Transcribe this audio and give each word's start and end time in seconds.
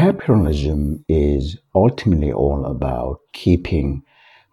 capitalism 0.00 1.04
is 1.10 1.58
ultimately 1.74 2.32
all 2.32 2.64
about 2.64 3.20
keeping 3.34 4.02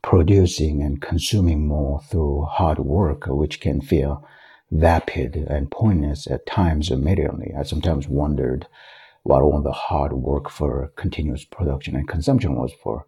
producing 0.04 0.84
and 0.84 1.02
consuming 1.02 1.66
more 1.66 2.02
through 2.02 2.42
hard 2.42 2.78
work, 2.80 3.28
which 3.28 3.62
can 3.62 3.80
feel 3.80 4.28
vapid 4.72 5.38
and 5.38 5.72
pointless 5.72 6.28
at 6.28 6.46
times 6.46 6.92
immediately. 6.92 7.54
I 7.58 7.64
sometimes 7.64 8.10
wondered 8.10 8.68
what 9.24 9.42
all 9.42 9.62
the 9.62 9.72
hard 9.72 10.12
work 10.12 10.50
for 10.50 10.92
continuous 10.98 11.46
production 11.46 11.96
and 11.96 12.10
consumption 12.10 12.56
was 12.56 12.74
for. 12.84 13.06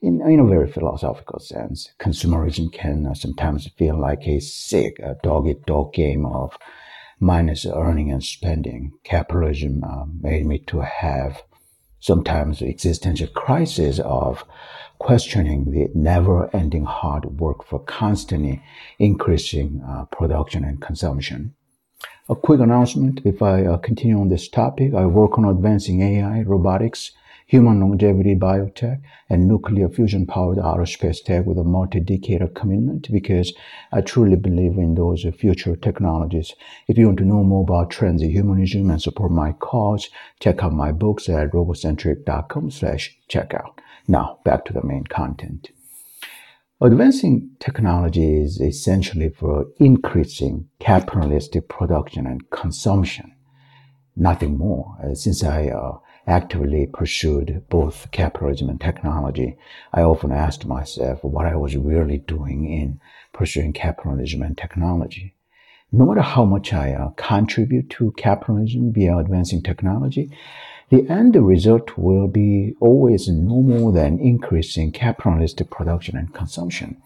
In, 0.00 0.20
in 0.20 0.38
a 0.38 0.46
very 0.46 0.70
philosophical 0.70 1.40
sense, 1.40 1.90
consumerism 1.98 2.72
can 2.72 3.12
sometimes 3.16 3.68
feel 3.76 4.00
like 4.00 4.28
a 4.28 4.38
sick, 4.38 5.00
a 5.00 5.16
dog-eat-dog 5.24 5.92
game 5.92 6.26
of 6.26 6.56
minus 7.18 7.66
earning 7.66 8.12
and 8.12 8.22
spending. 8.22 8.92
Capitalism 9.02 9.82
uh, 9.82 10.04
made 10.20 10.46
me 10.46 10.60
to 10.68 10.78
have 10.78 11.42
sometimes 12.02 12.60
existential 12.60 13.28
crisis 13.28 14.00
of 14.00 14.44
questioning 14.98 15.70
the 15.70 15.88
never-ending 15.94 16.84
hard 16.84 17.24
work 17.40 17.64
for 17.64 17.78
constantly 17.78 18.60
increasing 18.98 19.80
uh, 19.88 20.04
production 20.06 20.64
and 20.64 20.82
consumption. 20.82 21.54
A 22.28 22.34
quick 22.34 22.60
announcement 22.60 23.20
if 23.24 23.40
I 23.40 23.64
uh, 23.64 23.76
continue 23.78 24.20
on 24.20 24.30
this 24.30 24.48
topic, 24.48 24.94
I 24.94 25.06
work 25.06 25.38
on 25.38 25.44
advancing 25.44 26.02
AI, 26.02 26.42
robotics, 26.42 27.12
human 27.52 27.80
longevity 27.80 28.34
biotech, 28.34 28.98
and 29.28 29.46
nuclear 29.46 29.86
fusion 29.86 30.24
powered 30.24 30.56
aerospace 30.56 31.22
tech 31.22 31.44
with 31.44 31.58
a 31.58 31.62
multi 31.62 32.00
decade 32.00 32.54
commitment 32.54 33.12
because 33.12 33.52
I 33.92 34.00
truly 34.00 34.36
believe 34.36 34.78
in 34.78 34.94
those 34.94 35.26
future 35.38 35.76
technologies. 35.76 36.54
If 36.88 36.96
you 36.96 37.08
want 37.08 37.18
to 37.18 37.26
know 37.26 37.44
more 37.44 37.62
about 37.62 37.90
transhumanism 37.90 38.90
and 38.90 39.02
support 39.02 39.32
my 39.32 39.52
cause, 39.52 40.08
check 40.40 40.64
out 40.64 40.72
my 40.72 40.92
books 40.92 41.28
at 41.28 41.50
robocentric.com 41.50 42.70
slash 42.70 43.18
checkout. 43.28 43.78
Now, 44.08 44.38
back 44.46 44.64
to 44.64 44.72
the 44.72 44.82
main 44.82 45.04
content. 45.04 45.72
Advancing 46.80 47.50
technology 47.60 48.42
is 48.42 48.62
essentially 48.62 49.28
for 49.28 49.66
increasing 49.78 50.70
capitalistic 50.78 51.68
production 51.68 52.26
and 52.26 52.48
consumption. 52.48 53.34
Nothing 54.16 54.56
more. 54.56 54.96
Uh, 55.04 55.14
since 55.14 55.44
I 55.44 55.68
uh, 55.68 55.98
actively 56.26 56.86
pursued 56.92 57.64
both 57.68 58.08
capitalism 58.12 58.68
and 58.68 58.80
technology, 58.80 59.56
I 59.92 60.02
often 60.02 60.32
asked 60.32 60.66
myself 60.66 61.24
what 61.24 61.46
I 61.46 61.56
was 61.56 61.76
really 61.76 62.18
doing 62.18 62.64
in 62.64 63.00
pursuing 63.32 63.72
capitalism 63.72 64.42
and 64.42 64.56
technology. 64.56 65.34
No 65.90 66.06
matter 66.06 66.22
how 66.22 66.44
much 66.44 66.72
I 66.72 66.92
uh, 66.94 67.10
contribute 67.16 67.90
to 67.90 68.12
capitalism 68.12 68.92
via 68.92 69.18
advancing 69.18 69.62
technology, 69.62 70.30
the 70.88 71.08
end 71.08 71.34
result 71.36 71.98
will 71.98 72.28
be 72.28 72.74
always 72.80 73.28
no 73.28 73.62
more 73.62 73.92
than 73.92 74.18
increasing 74.18 74.92
capitalistic 74.92 75.70
production 75.70 76.16
and 76.16 76.32
consumption. 76.32 77.02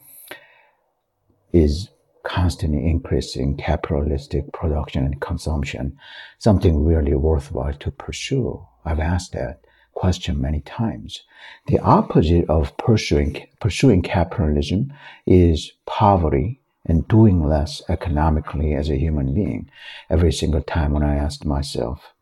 Is 1.52 1.88
constantly 2.22 2.84
increasing 2.84 3.56
capitalistic 3.56 4.52
production 4.52 5.04
and 5.04 5.20
consumption 5.20 5.96
something 6.38 6.84
really 6.84 7.14
worthwhile 7.14 7.72
to 7.74 7.90
pursue 7.90 8.66
I've 8.86 9.00
asked 9.00 9.32
that 9.32 9.64
question 9.94 10.40
many 10.40 10.60
times. 10.60 11.22
The 11.66 11.80
opposite 11.80 12.48
of 12.48 12.76
pursuing, 12.76 13.46
pursuing 13.60 14.02
capitalism 14.02 14.92
is 15.26 15.72
poverty 15.86 16.60
and 16.84 17.08
doing 17.08 17.44
less 17.44 17.82
economically 17.88 18.74
as 18.74 18.88
a 18.88 18.96
human 18.96 19.34
being. 19.34 19.68
Every 20.08 20.32
single 20.32 20.62
time 20.62 20.92
when 20.92 21.02
I 21.02 21.16
asked 21.16 21.44
myself, 21.44 22.12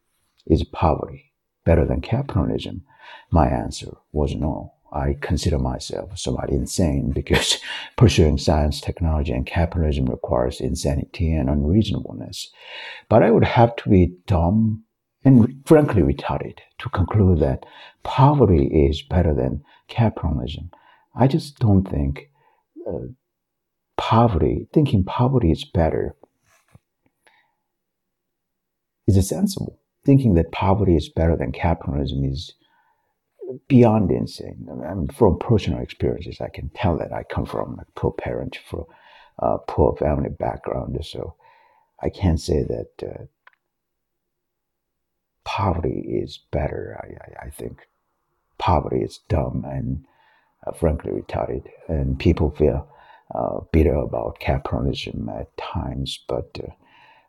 is 0.47 0.65
poverty 0.65 1.33
better 1.65 1.85
than 1.85 2.01
capitalism? 2.01 2.83
My 3.31 3.48
answer 3.48 3.97
was 4.12 4.35
no. 4.35 4.73
I 4.92 5.17
consider 5.20 5.59
myself 5.59 6.17
somewhat 6.19 6.51
insane 6.51 7.11
because 7.15 7.59
pursuing 7.97 8.39
science, 8.39 8.81
technology, 8.81 9.33
and 9.33 9.45
capitalism 9.45 10.07
requires 10.07 10.61
insanity 10.61 11.33
and 11.33 11.51
unreasonableness. 11.51 12.51
But 13.08 13.23
I 13.23 13.30
would 13.30 13.45
have 13.45 13.77
to 13.77 13.89
be 13.91 14.14
dumb 14.27 14.85
and 15.24 15.62
frankly 15.64 16.02
retarded 16.02 16.58
to 16.79 16.89
conclude 16.90 17.40
that 17.40 17.64
poverty 18.02 18.67
is 18.67 19.02
better 19.02 19.35
than 19.35 19.64
capitalism. 19.89 20.70
I 21.14 21.27
just 21.27 21.58
don't 21.58 21.89
think 21.89 22.30
uh, 22.86 23.07
poverty, 23.96 24.68
thinking 24.73 25.05
poverty 25.05 25.51
is 25.51 25.64
better, 25.64 26.14
is 29.07 29.29
sensible. 29.29 29.79
Thinking 30.05 30.35
that 30.35 30.52
poverty 30.52 30.96
is 30.96 31.08
better 31.08 31.35
than 31.35 31.52
capitalism 31.52 32.24
is 32.24 32.52
beyond 33.68 34.11
insane. 34.11 34.67
I 34.70 34.95
mean, 34.95 35.08
from 35.08 35.39
personal 35.39 35.80
experiences, 35.80 36.41
I 36.41 36.48
can 36.48 36.70
tell 36.74 36.98
that 36.98 37.12
I 37.12 37.23
come 37.23 37.46
from 37.46 37.80
a 37.80 38.01
poor 38.01 38.12
parent, 38.12 38.58
from 38.68 38.85
a 39.39 39.58
poor 39.67 39.96
family 39.96 40.29
background, 40.29 40.98
so 41.02 41.36
I 42.02 42.11
can't 42.11 42.41
say 42.41 42.64
that 42.64 42.91
uh, 43.02 43.24
poverty 45.44 46.20
is 46.22 46.38
better. 46.50 46.98
I, 47.02 47.44
I, 47.44 47.46
I 47.46 47.50
think 47.50 47.86
poverty 48.58 49.02
is 49.02 49.20
dumb 49.28 49.64
and 49.66 50.05
uh, 50.66 50.72
frankly 50.72 51.12
retarded, 51.12 51.66
and 51.88 52.18
people 52.18 52.50
feel 52.50 52.88
uh, 53.34 53.60
bitter 53.72 53.94
about 53.94 54.38
capitalism 54.38 55.28
at 55.28 55.55
times. 55.56 56.18
But 56.28 56.58
uh, 56.62 56.72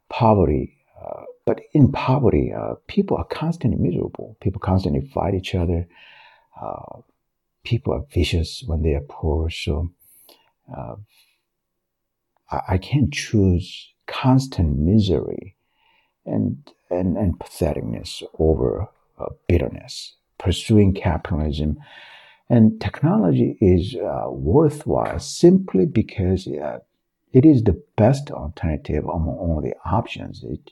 poverty, 0.09 0.77
uh, 1.03 1.23
but 1.45 1.61
in 1.73 1.91
poverty, 1.91 2.53
uh, 2.53 2.75
people 2.87 3.17
are 3.17 3.25
constantly 3.25 3.79
miserable. 3.79 4.37
People 4.41 4.59
constantly 4.59 5.07
fight 5.13 5.33
each 5.33 5.55
other. 5.55 5.87
People 7.63 7.93
are 7.93 8.05
vicious 8.13 8.63
when 8.67 8.83
they 8.83 8.93
are 8.93 9.01
poor. 9.09 9.49
So 9.49 9.89
I, 12.51 12.59
I 12.69 12.77
can't 12.77 13.11
choose 13.11 13.93
constant 14.07 14.77
misery 14.77 15.55
and 16.25 16.71
and, 16.89 17.17
and 17.17 17.39
patheticness 17.39 18.23
over 18.39 18.87
uh, 19.19 19.25
bitterness, 19.47 20.15
pursuing 20.37 20.93
capitalism. 20.93 21.77
And 22.49 22.79
technology 22.79 23.57
is 23.59 23.95
uh, 23.95 24.29
worthwhile 24.29 25.19
simply 25.19 25.85
because 25.85 26.47
uh, 26.47 26.79
it 27.33 27.45
is 27.45 27.63
the 27.63 27.81
best 27.97 28.31
alternative 28.31 29.03
among 29.03 29.35
all 29.37 29.61
the 29.61 29.73
options. 29.83 30.43
It, 30.43 30.71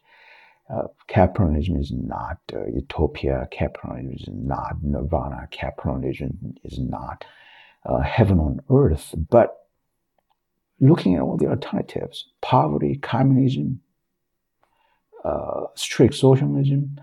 uh, 0.74 0.88
capitalism 1.08 1.76
is 1.76 1.92
not 1.92 2.38
uh, 2.54 2.66
utopia. 2.68 3.48
Capitalism 3.52 4.14
is 4.14 4.28
not 4.32 4.82
nirvana. 4.82 5.48
Capitalism 5.52 6.56
is 6.64 6.80
not 6.80 7.26
uh, 7.86 8.00
heaven 8.00 8.40
on 8.40 8.62
earth. 8.72 9.14
But 9.30 9.68
looking 10.80 11.16
at 11.16 11.22
all 11.22 11.38
the 11.38 11.48
alternatives, 11.48 12.28
poverty, 12.42 12.96
communism, 12.96 13.82
uh, 15.24 15.66
strict 15.76 16.16
socialism, 16.16 17.00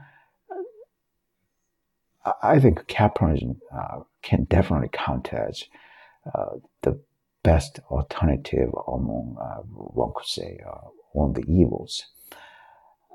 I 2.43 2.61
think 2.61 2.87
capitalism 2.87 3.61
uh, 3.75 4.01
can 4.23 4.45
definitely 4.45 4.91
count 4.93 5.33
as 5.33 5.65
uh, 6.35 6.57
the 6.83 7.01
best 7.43 7.81
alternative 7.91 8.71
among, 8.87 9.37
uh, 9.41 9.63
one 9.63 10.13
could 10.15 10.27
say, 10.27 10.59
uh, 10.67 10.89
of 11.19 11.35
the 11.35 11.45
evils 11.49 12.05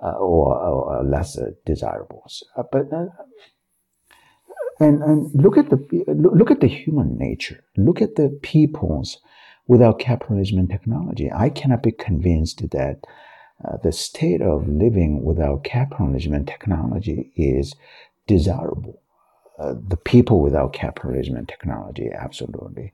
uh, 0.03 0.11
or, 0.11 0.57
or, 0.57 1.03
lesser 1.03 1.55
desirables. 1.65 2.43
but 2.71 2.89
and 4.79 5.01
and 5.01 5.33
look 5.33 5.57
at 5.57 5.69
the 5.69 5.77
look 6.07 6.51
at 6.51 6.59
the 6.59 6.67
human 6.67 7.17
nature. 7.17 7.63
Look 7.77 8.01
at 8.01 8.15
the 8.15 8.37
peoples 8.41 9.21
without 9.67 9.99
capitalism 9.99 10.59
and 10.59 10.69
technology. 10.69 11.31
I 11.31 11.49
cannot 11.49 11.83
be 11.83 11.93
convinced 11.93 12.69
that 12.71 13.05
uh, 13.63 13.77
the 13.83 13.91
state 13.91 14.41
of 14.41 14.67
living 14.67 15.23
without 15.23 15.63
capitalism 15.63 16.33
and 16.33 16.47
technology 16.47 17.31
is 17.35 17.73
desirable. 18.27 19.01
Uh, 19.57 19.75
the 19.87 19.97
people 19.97 20.41
without 20.41 20.73
capitalism 20.73 21.37
and 21.37 21.47
technology 21.47 22.09
absolutely 22.13 22.91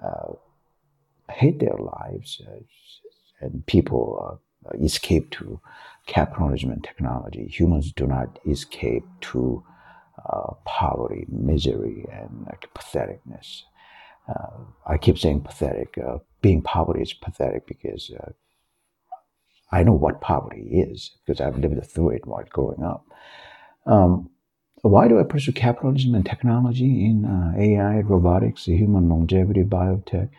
uh, 0.00 0.32
hate 1.30 1.58
their 1.58 1.76
lives, 1.76 2.40
uh, 2.46 2.60
and 3.40 3.66
people 3.66 4.40
uh, 4.66 4.76
escape 4.78 5.30
to 5.30 5.60
capitalism 6.06 6.70
and 6.70 6.84
technology. 6.84 7.46
Humans 7.48 7.92
do 7.92 8.06
not 8.06 8.38
escape 8.48 9.04
to 9.20 9.64
poverty, 10.66 11.24
misery, 11.28 12.04
and 12.12 12.46
patheticness. 12.74 13.62
I 14.86 14.98
keep 14.98 15.18
saying 15.18 15.40
pathetic. 15.40 15.98
being 16.42 16.62
poverty 16.62 17.00
is 17.00 17.14
pathetic 17.14 17.66
because 17.66 18.12
I 19.72 19.82
know 19.82 19.92
what 19.92 20.20
poverty 20.20 20.62
is 20.62 21.12
because 21.24 21.40
I've 21.40 21.58
lived 21.58 21.84
through 21.86 22.10
it 22.10 22.26
while 22.26 22.44
growing 22.48 22.82
up. 22.82 23.06
Um, 23.86 24.30
why 24.82 25.08
do 25.08 25.20
I 25.20 25.24
pursue 25.24 25.52
capitalism 25.52 26.14
and 26.14 26.24
technology 26.24 27.04
in 27.04 27.24
uh, 27.24 27.52
AI, 27.56 28.00
robotics, 28.00 28.64
human 28.64 29.08
longevity, 29.08 29.62
biotech, 29.62 30.30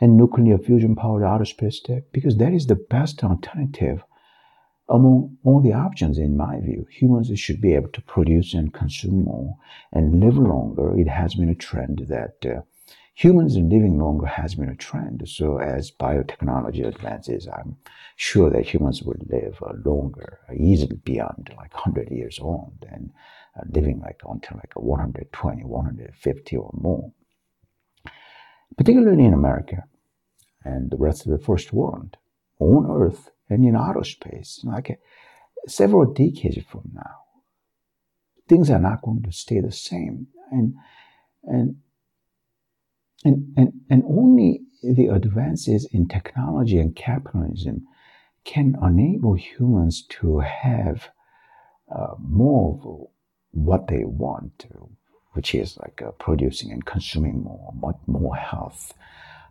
and 0.00 0.16
nuclear 0.16 0.58
fusion 0.58 0.96
powered 0.96 1.22
outer 1.22 1.44
space 1.44 1.80
tech? 1.80 2.04
Because 2.12 2.38
that 2.38 2.52
is 2.52 2.66
the 2.66 2.74
best 2.76 3.22
alternative 3.22 4.02
among 4.88 5.38
all 5.42 5.60
the 5.60 5.72
options, 5.72 6.18
in 6.18 6.36
my 6.36 6.60
view, 6.60 6.86
humans 6.90 7.30
should 7.38 7.60
be 7.60 7.74
able 7.74 7.88
to 7.88 8.02
produce 8.02 8.52
and 8.52 8.74
consume 8.74 9.24
more 9.24 9.56
and 9.92 10.20
live 10.20 10.36
longer. 10.36 10.98
It 10.98 11.08
has 11.08 11.34
been 11.34 11.48
a 11.48 11.54
trend 11.54 12.06
that 12.08 12.44
uh, 12.44 12.60
humans 13.14 13.56
living 13.56 13.98
longer 13.98 14.26
has 14.26 14.54
been 14.54 14.68
a 14.68 14.76
trend. 14.76 15.22
So 15.28 15.58
as 15.58 15.90
biotechnology 15.90 16.86
advances, 16.86 17.46
I'm 17.46 17.76
sure 18.16 18.50
that 18.50 18.66
humans 18.66 19.02
will 19.02 19.20
live 19.28 19.62
uh, 19.62 19.72
longer, 19.84 20.40
easily 20.56 20.96
beyond 20.96 21.50
like 21.56 21.74
100 21.74 22.10
years 22.10 22.38
old 22.40 22.84
and 22.90 23.10
uh, 23.56 23.62
living 23.70 24.00
like 24.00 24.20
until 24.28 24.56
like 24.56 24.74
120, 24.74 25.64
150 25.64 26.56
or 26.56 26.70
more. 26.74 27.12
Particularly 28.76 29.24
in 29.24 29.34
America 29.34 29.84
and 30.64 30.90
the 30.90 30.96
rest 30.96 31.26
of 31.26 31.32
the 31.32 31.44
first 31.44 31.72
world, 31.72 32.16
on 32.58 32.86
Earth 32.90 33.30
and 33.50 33.64
in 33.64 33.76
outer 33.76 34.04
space, 34.04 34.60
like 34.64 34.90
uh, 34.90 34.94
several 35.66 36.12
decades 36.12 36.58
from 36.66 36.90
now, 36.94 37.24
things 38.48 38.70
are 38.70 38.78
not 38.78 39.02
going 39.02 39.22
to 39.22 39.32
stay 39.32 39.60
the 39.60 39.72
same. 39.72 40.28
And 40.50 40.74
and 41.44 41.76
and, 43.24 43.52
and, 43.56 43.72
and 43.90 44.02
only 44.06 44.62
the 44.82 45.06
advances 45.06 45.86
in 45.92 46.08
technology 46.08 46.78
and 46.78 46.96
capitalism 46.96 47.86
can 48.44 48.76
enable 48.82 49.34
humans 49.34 50.04
to 50.08 50.40
have 50.40 51.08
uh, 51.94 52.14
more 52.18 52.80
of 52.82 53.08
what 53.52 53.86
they 53.86 54.04
want, 54.04 54.66
which 55.32 55.54
is 55.54 55.78
like 55.78 56.02
uh, 56.02 56.10
producing 56.12 56.72
and 56.72 56.84
consuming 56.84 57.42
more, 57.42 57.72
more, 57.76 57.98
more 58.06 58.34
health, 58.36 58.94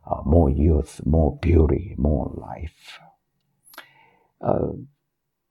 uh, 0.10 0.22
more 0.26 0.50
youth, 0.50 1.00
more 1.06 1.38
beauty, 1.38 1.96
more 1.98 2.32
life. 2.36 3.00
Uh, 4.42 4.72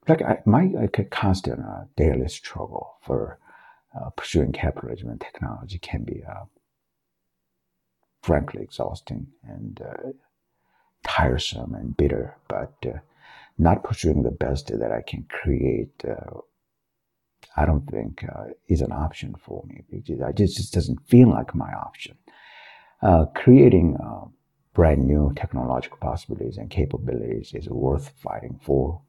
like 0.08 0.22
I, 0.22 0.38
my 0.44 0.64
like 0.74 1.08
constant 1.10 1.60
daily 1.96 2.28
struggle 2.28 2.96
for 3.02 3.38
uh, 3.98 4.10
pursuing 4.10 4.52
capitalism 4.52 5.08
and 5.08 5.20
technology 5.20 5.78
can 5.78 6.04
be 6.04 6.22
frankly 8.22 8.62
exhausting 8.62 9.26
and 9.46 9.80
uh, 9.80 10.10
tiresome 11.02 11.74
and 11.74 11.96
bitter, 11.96 12.36
but 12.48 12.74
uh, 12.86 12.98
not 13.58 13.84
pursuing 13.84 14.22
the 14.22 14.30
best 14.30 14.68
that 14.68 14.92
I 14.92 15.02
can 15.02 15.24
create, 15.28 15.92
uh, 16.08 16.40
I 17.56 17.66
don't 17.66 17.88
think 17.90 18.24
uh, 18.24 18.44
is 18.68 18.80
an 18.80 18.92
option 18.92 19.34
for 19.38 19.64
me 19.66 19.82
because 19.90 20.20
I 20.20 20.32
just, 20.32 20.72
doesn't 20.72 21.08
feel 21.08 21.28
like 21.28 21.54
my 21.54 21.72
option. 21.72 22.16
Uh, 23.02 23.24
creating 23.34 23.96
uh, 23.96 24.26
brand 24.74 25.06
new 25.06 25.32
technological 25.34 25.98
possibilities 25.98 26.58
and 26.58 26.70
capabilities 26.70 27.52
is 27.54 27.68
worth 27.68 28.10
fighting 28.22 28.60
for 28.62 29.00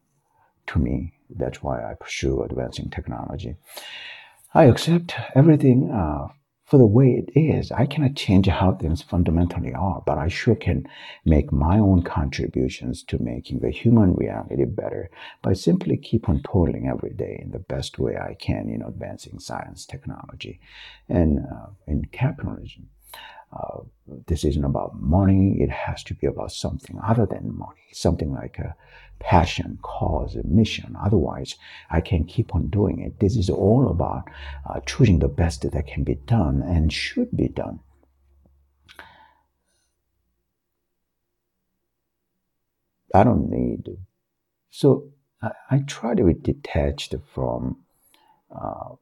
to 0.68 0.80
me. 0.80 1.14
That's 1.30 1.62
why 1.62 1.84
I 1.84 1.94
pursue 1.96 2.44
advancing 2.44 2.90
technology. 2.90 3.56
I 4.54 4.66
accept 4.66 5.14
everything 5.36 5.92
for 6.72 6.78
the 6.78 6.86
way 6.86 7.22
it 7.22 7.38
is. 7.38 7.70
I 7.74 7.86
cannot 7.86 8.16
change 8.16 8.48
how 8.48 8.72
things 8.72 9.02
fundamentally 9.02 9.74
are, 9.74 10.02
but 10.06 10.18
I 10.18 10.30
sure 10.30 10.56
can 10.56 10.88
make 11.26 11.52
my 11.52 11.78
own 11.78 12.02
contributions 12.02 13.04
to 13.10 13.22
making 13.22 13.60
the 13.60 13.72
human 13.72 14.14
reality 14.16 14.64
better 14.64 15.12
by 15.42 15.52
simply 15.52 15.98
keep 15.98 16.30
on 16.30 16.42
toiling 16.44 16.88
every 16.88 17.10
day 17.10 17.42
in 17.44 17.52
the 17.52 17.60
best 17.60 18.00
way 18.00 18.16
I 18.16 18.36
can 18.36 18.70
in 18.70 18.82
advancing 18.82 19.38
science, 19.38 19.86
technology, 19.86 20.62
and 21.10 21.40
uh, 21.40 21.72
in 21.88 22.06
capitalism. 22.06 22.88
Uh, 23.54 23.80
this 24.28 24.46
isn't 24.46 24.64
about 24.64 25.00
money. 25.02 25.58
It 25.60 25.70
has 25.70 26.04
to 26.06 26.14
be 26.14 26.28
about 26.28 26.52
something 26.52 27.00
other 27.04 27.26
than 27.26 27.58
money, 27.58 27.88
something 27.92 28.32
like 28.34 28.58
a 28.60 28.76
passion, 29.20 29.78
cause, 29.82 30.36
a 30.36 30.44
mission. 30.44 30.96
Otherwise, 31.00 31.56
I 31.90 32.02
can 32.02 32.24
keep 32.24 32.56
on 32.56 32.68
doing 32.68 33.00
it. 33.00 33.20
This 33.20 33.36
is 33.36 33.50
all 33.50 33.90
about 33.90 34.24
uh, 34.70 34.80
choosing 34.86 35.20
the 35.20 35.28
best 35.28 35.70
that 35.70 35.88
can 35.88 36.04
be 36.04 36.16
done 36.16 36.62
and 36.62 36.92
should 36.94 37.36
be 37.36 37.50
done. 37.50 37.80
I 43.14 43.26
don't 43.26 43.50
need. 43.50 43.98
So 44.70 45.12
I, 45.42 45.52
I 45.70 45.80
try 45.80 46.16
to 46.16 46.24
be 46.24 46.34
detached 46.34 47.14
from. 47.34 47.84
Uh, 48.54 48.96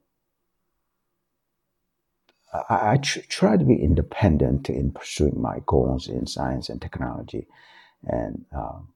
I, 2.52 2.92
I 2.92 2.96
tr- 2.96 3.20
try 3.28 3.56
to 3.56 3.64
be 3.64 3.76
independent 3.76 4.68
in 4.68 4.92
pursuing 4.92 5.40
my 5.40 5.58
goals 5.66 6.08
in 6.08 6.26
science 6.26 6.68
and 6.68 6.80
technology, 6.80 7.46
and 8.04 8.44
um, 8.54 8.88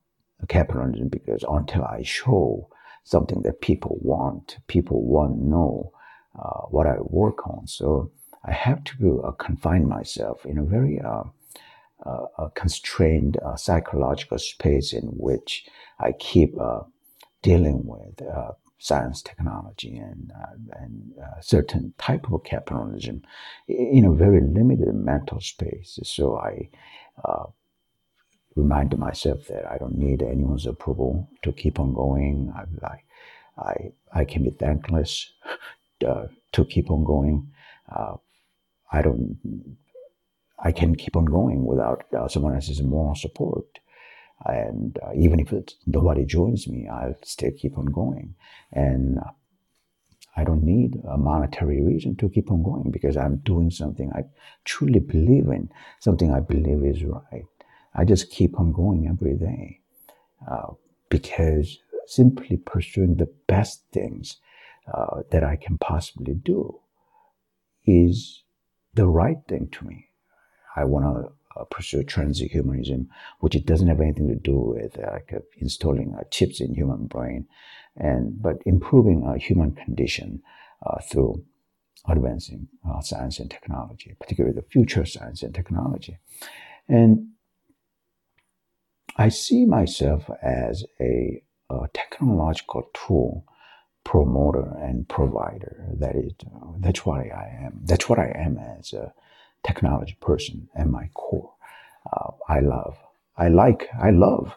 capitalism 0.48 1.08
because 1.08 1.44
until 1.48 1.84
I 1.84 2.02
show 2.02 2.68
something 3.04 3.42
that 3.42 3.60
people 3.60 3.98
want, 4.00 4.58
people 4.66 5.02
want 5.02 5.36
to 5.36 5.44
know 5.44 5.92
uh, 6.38 6.62
what 6.70 6.86
I 6.86 6.96
work 7.00 7.46
on. 7.46 7.66
So 7.66 8.10
I 8.44 8.52
have 8.52 8.82
to 8.84 9.22
uh, 9.22 9.32
confine 9.32 9.88
myself 9.88 10.44
in 10.44 10.58
a 10.58 10.64
very 10.64 11.00
uh, 11.00 11.24
uh 12.04 12.48
constrained 12.54 13.38
uh, 13.38 13.56
psychological 13.56 14.38
space 14.38 14.92
in 14.92 15.04
which 15.04 15.66
I 15.98 16.12
keep 16.12 16.58
uh, 16.60 16.80
dealing 17.42 17.82
with 17.84 18.20
science, 18.84 19.22
technology, 19.22 19.96
and 19.96 20.32
and 20.80 21.14
certain 21.40 21.94
type 21.98 22.26
of 22.32 22.44
capitalism 22.44 23.22
in 23.68 24.04
a 24.04 24.12
very 24.12 24.40
limited 24.40 24.94
mental 24.94 25.40
space. 25.40 25.98
So 26.04 26.36
I 26.38 26.68
remind 28.56 28.96
myself 28.98 29.46
that 29.48 29.66
I 29.70 29.78
don't 29.78 29.98
need 29.98 30.22
anyone's 30.22 30.66
approval 30.66 31.28
to 31.42 31.52
keep 31.52 31.80
on 31.80 31.94
going. 31.94 32.52
I, 32.56 32.86
I, 32.86 33.02
I, 33.58 33.74
I 34.20 34.24
can 34.24 34.44
be 34.44 34.50
thankless 34.50 35.32
uh, 36.06 36.26
to 36.52 36.64
keep 36.64 36.90
on 36.90 37.04
going. 37.04 37.50
Uh, 37.90 38.16
I 38.92 39.02
don't, 39.02 39.38
I 40.58 40.72
can 40.72 40.94
keep 40.94 41.16
on 41.16 41.24
going 41.24 41.64
without 41.64 42.04
uh, 42.16 42.28
someone 42.28 42.54
else's 42.54 42.82
moral 42.82 43.14
support. 43.14 43.66
And 44.46 44.98
uh, 45.02 45.10
even 45.16 45.40
if 45.40 45.52
nobody 45.86 46.24
joins 46.24 46.68
me, 46.68 46.88
I'll 46.88 47.16
still 47.22 47.52
keep 47.56 47.78
on 47.78 47.86
going. 47.86 48.34
And 48.72 49.18
I 50.36 50.44
don't 50.44 50.64
need 50.64 51.00
a 51.08 51.16
monetary 51.16 51.82
reason 51.82 52.16
to 52.16 52.28
keep 52.28 52.50
on 52.50 52.62
going 52.62 52.90
because 52.90 53.16
I'm 53.16 53.36
doing 53.36 53.70
something 53.70 54.12
I 54.12 54.24
truly 54.64 54.98
believe 54.98 55.46
in, 55.46 55.70
something 56.00 56.32
I 56.32 56.40
believe 56.40 56.84
is 56.84 57.04
right. 57.04 57.44
I 57.94 58.04
just 58.04 58.30
keep 58.30 58.58
on 58.58 58.72
going 58.72 59.06
every 59.08 59.34
day 59.34 59.80
uh, 60.50 60.72
because 61.08 61.78
simply 62.06 62.56
pursuing 62.56 63.16
the 63.16 63.32
best 63.46 63.84
things 63.92 64.38
uh, 64.92 65.22
that 65.30 65.44
I 65.44 65.56
can 65.56 65.78
possibly 65.78 66.34
do 66.34 66.80
is 67.86 68.42
the 68.94 69.06
right 69.06 69.38
thing 69.48 69.68
to 69.72 69.86
me. 69.86 70.08
I 70.76 70.84
want 70.84 71.04
to 71.04 71.32
uh, 71.56 71.64
pursue 71.64 72.02
transhumanism, 72.02 73.06
which 73.40 73.54
it 73.54 73.66
doesn't 73.66 73.88
have 73.88 74.00
anything 74.00 74.28
to 74.28 74.34
do 74.34 74.56
with 74.56 74.98
uh, 74.98 75.10
like 75.12 75.32
uh, 75.34 75.38
installing 75.58 76.14
uh, 76.14 76.22
chips 76.30 76.60
in 76.60 76.74
human 76.74 77.06
brain, 77.06 77.46
and 77.96 78.40
but 78.42 78.56
improving 78.66 79.24
a 79.24 79.38
human 79.38 79.72
condition 79.72 80.42
through 81.10 81.42
advancing 82.08 82.68
science 83.00 83.38
and 83.38 83.50
technology, 83.50 84.14
particularly 84.20 84.54
the 84.54 84.62
future 84.70 85.06
science 85.06 85.42
and 85.42 85.54
technology, 85.54 86.18
and 86.88 87.28
I 89.16 89.28
see 89.28 89.64
myself 89.64 90.28
as 90.42 90.84
a, 91.00 91.42
a 91.70 91.88
technological 91.94 92.90
tool 92.92 93.46
promoter 94.04 94.76
and 94.82 95.08
provider. 95.08 95.86
That 95.98 96.16
is, 96.16 96.32
uh, 96.44 96.72
that's 96.78 97.06
what 97.06 97.20
I 97.20 97.60
am. 97.64 97.80
That's 97.84 98.08
what 98.08 98.18
I 98.18 98.32
am 98.34 98.58
as 98.58 98.92
a 98.92 99.14
technology 99.64 100.16
person 100.20 100.68
at 100.76 100.88
my 100.88 101.08
core. 101.14 101.52
Uh, 102.12 102.30
I 102.48 102.60
love, 102.60 102.96
I 103.36 103.48
like, 103.48 103.88
I 104.00 104.10
love 104.10 104.54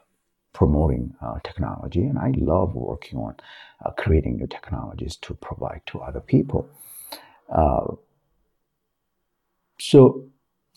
promoting 0.54 1.16
uh, 1.22 1.40
technology, 1.44 2.04
and 2.04 2.18
I 2.18 2.34
love 2.36 2.74
working 2.76 3.20
on 3.20 3.36
uh, 3.86 3.92
creating 3.92 4.38
new 4.38 4.48
technologies 4.48 5.16
to 5.18 5.34
provide 5.36 5.82
to 5.88 6.00
other 6.00 6.20
people. 6.20 6.68
Uh, 7.50 7.94
so 9.80 10.26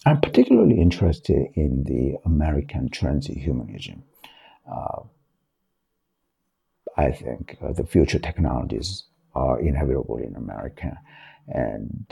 I'm 0.06 0.20
particularly 0.20 0.80
interested 0.80 1.46
in 1.54 1.84
the 1.84 2.18
American 2.24 2.90
transhumanism. 2.90 4.02
Uh, 4.70 5.02
I 6.96 7.10
think 7.12 7.56
uh, 7.62 7.72
the 7.72 7.84
future 7.84 8.18
technologies 8.18 9.04
are 9.34 9.60
inevitable 9.60 10.18
in 10.18 10.36
America, 10.36 10.98
and 11.48 12.06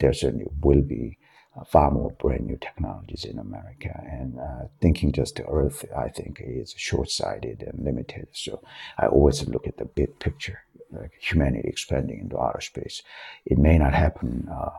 there 0.00 0.12
certainly 0.12 0.46
will 0.60 0.82
be 0.82 1.18
uh, 1.56 1.64
far 1.64 1.90
more 1.90 2.10
brand 2.12 2.46
new 2.46 2.56
technologies 2.56 3.24
in 3.24 3.38
America. 3.38 4.02
And 4.10 4.38
uh, 4.38 4.68
thinking 4.80 5.12
just 5.12 5.36
to 5.36 5.46
Earth, 5.46 5.84
I 5.96 6.08
think, 6.08 6.40
is 6.44 6.74
short 6.76 7.10
sighted 7.10 7.62
and 7.62 7.84
limited. 7.84 8.28
So 8.32 8.62
I 8.98 9.06
always 9.06 9.46
look 9.46 9.66
at 9.66 9.76
the 9.76 9.84
big 9.84 10.18
picture, 10.18 10.60
like 10.90 11.12
humanity 11.20 11.68
expanding 11.68 12.20
into 12.20 12.38
outer 12.38 12.60
space. 12.60 13.02
It 13.46 13.58
may 13.58 13.78
not 13.78 13.94
happen 13.94 14.48
uh, 14.50 14.70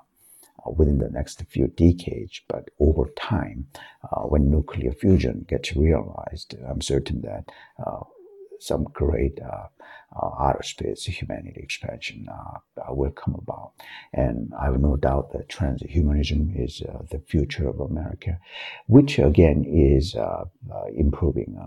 uh, 0.65 0.71
within 0.71 0.97
the 0.97 1.09
next 1.09 1.41
few 1.43 1.67
decades, 1.67 2.41
but 2.47 2.69
over 2.79 3.09
time, 3.15 3.67
uh, 4.03 4.21
when 4.21 4.49
nuclear 4.49 4.91
fusion 4.91 5.45
gets 5.47 5.75
realized, 5.75 6.55
I'm 6.67 6.81
certain 6.81 7.21
that 7.21 7.51
uh, 7.85 8.01
some 8.65 8.83
great 8.85 9.39
uh, 9.41 9.67
uh, 10.15 10.29
outer 10.39 10.63
space 10.63 11.05
humanity 11.05 11.59
expansion 11.61 12.27
uh, 12.31 12.93
will 12.93 13.11
come 13.11 13.35
about. 13.35 13.73
And 14.13 14.53
I 14.59 14.65
have 14.65 14.79
no 14.79 14.95
doubt 14.95 15.31
that 15.33 15.49
transhumanism 15.49 16.51
is 16.55 16.83
the 17.09 17.19
future 17.27 17.67
of 17.67 17.79
America, 17.79 18.39
which 18.87 19.19
again 19.19 19.63
is 19.67 20.15
improving 20.93 21.57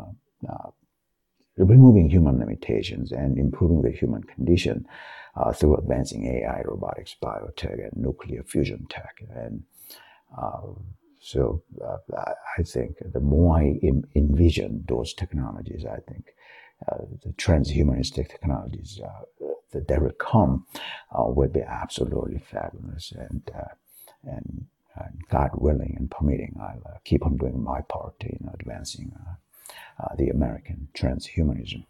removing 1.56 2.08
human 2.08 2.38
limitations 2.38 3.10
and 3.10 3.36
improving 3.38 3.82
the 3.82 3.90
human 3.90 4.22
condition 4.22 4.86
uh, 5.34 5.52
through 5.52 5.76
advancing 5.76 6.26
AI, 6.26 6.62
robotics, 6.64 7.16
biotech, 7.22 7.84
and 7.84 7.96
nuclear 7.96 8.42
fusion 8.42 8.86
tech. 8.88 9.16
And 9.30 9.62
uh, 10.36 10.60
so 11.20 11.62
uh, 11.84 11.96
I 12.56 12.62
think 12.62 12.96
the 13.00 13.20
more 13.20 13.58
I 13.58 13.80
envision 14.14 14.84
those 14.88 15.12
technologies, 15.14 15.84
I 15.84 15.98
think 16.00 16.34
uh, 16.87 16.98
the 17.25 17.30
transhumanistic 17.30 18.28
technologies 18.28 19.00
uh, 19.04 19.44
that 19.72 19.88
they 19.88 19.98
will 19.98 20.12
come 20.12 20.66
uh, 21.12 21.25
will 21.25 21.48
be 21.48 21.62
absolutely 21.62 22.38
fabulous. 22.38 23.12
And, 23.12 23.50
and, 24.22 24.66
and, 24.96 25.20
God 25.28 25.50
willing 25.54 25.94
and 25.98 26.10
permitting, 26.10 26.56
I'll 26.60 27.00
keep 27.04 27.25
on 27.25 27.37
doing 27.37 27.62
my 27.62 27.80
part 27.82 28.14
in 28.20 28.48
advancing 28.52 29.12
uh, 30.00 30.14
the 30.16 30.28
American 30.28 30.88
transhumanism. 30.94 31.84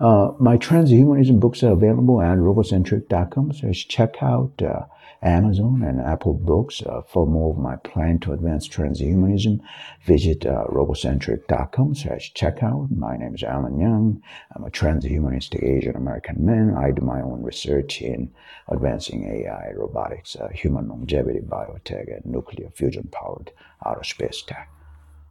Uh, 0.00 0.32
my 0.38 0.56
transhumanism 0.56 1.40
books 1.40 1.62
are 1.62 1.72
available 1.72 2.20
at 2.20 2.38
robocentric.com. 2.38 3.52
So 3.52 3.72
check 3.72 4.22
out 4.22 4.62
uh, 4.62 4.84
Amazon 5.22 5.82
and 5.82 6.00
Apple 6.00 6.34
Books 6.34 6.82
uh, 6.82 7.02
for 7.02 7.26
more 7.26 7.50
of 7.50 7.58
my 7.58 7.74
plan 7.76 8.20
to 8.20 8.32
advance 8.32 8.68
transhumanism. 8.68 9.60
Visit 10.04 10.46
uh, 10.46 10.64
robocentric.com 10.68 11.96
slash 11.96 12.32
checkout. 12.34 12.96
My 12.96 13.16
name 13.16 13.34
is 13.34 13.42
Alan 13.42 13.80
Young. 13.80 14.22
I'm 14.54 14.64
a 14.64 14.70
transhumanist 14.70 15.60
Asian 15.60 15.96
American 15.96 16.44
man. 16.44 16.76
I 16.76 16.92
do 16.92 17.02
my 17.02 17.20
own 17.20 17.42
research 17.42 18.00
in 18.00 18.30
advancing 18.68 19.24
AI, 19.24 19.72
robotics, 19.74 20.36
uh, 20.36 20.48
human 20.48 20.88
longevity, 20.88 21.40
biotech, 21.40 22.14
and 22.14 22.24
nuclear 22.24 22.70
fusion 22.70 23.08
powered 23.10 23.50
outer 23.84 24.04
space 24.04 24.42
tech. 24.42 24.70